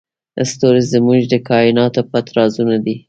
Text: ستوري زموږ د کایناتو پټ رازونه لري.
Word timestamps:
ستوري 0.51 0.81
زموږ 0.93 1.19
د 1.31 1.33
کایناتو 1.49 2.01
پټ 2.11 2.25
رازونه 2.37 2.75
لري. 2.79 2.95